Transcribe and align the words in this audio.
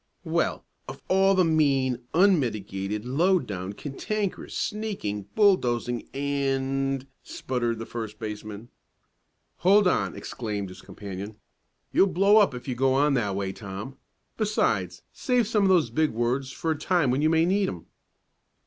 "Well, 0.25 0.65
of 0.87 0.99
all 1.09 1.35
the 1.35 1.45
mean, 1.45 1.99
unmitigated, 2.15 3.05
low 3.05 3.37
down, 3.37 3.73
cantankerous, 3.73 4.57
sneaking, 4.57 5.27
bulldozing 5.35 6.09
and" 6.11 7.05
sputtered 7.23 7.77
the 7.77 7.85
first 7.85 8.17
baseman. 8.17 8.69
"Hold 9.57 9.87
on!" 9.87 10.15
exclaimed 10.15 10.69
his 10.69 10.81
companion. 10.81 11.35
"You'll 11.91 12.07
blow 12.07 12.37
up 12.37 12.55
if 12.55 12.67
you 12.67 12.73
go 12.73 12.95
on 12.95 13.13
that 13.13 13.35
way, 13.35 13.53
Tom. 13.53 13.99
Besides, 14.37 15.03
save 15.13 15.45
some 15.45 15.61
of 15.61 15.69
those 15.69 15.91
big 15.91 16.09
words 16.09 16.51
for 16.51 16.71
a 16.71 16.75
time 16.79 17.11
when 17.11 17.21
you 17.21 17.29
may 17.29 17.45
need 17.45 17.69
'em." 17.69 17.85